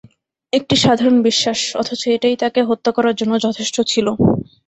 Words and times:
একটি 0.53 0.75
সাধারণ 0.77 1.17
বিশ্বাস, 1.27 1.59
অথচ 1.75 2.01
এটাই 2.09 2.35
তাঁকে 2.41 2.61
হত্যা 2.69 2.91
করার 2.93 3.15
জন্য 3.19 3.33
যথেষ্ট 3.45 3.75
ছিল। 3.91 4.07